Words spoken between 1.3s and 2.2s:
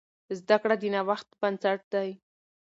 بنسټ دی.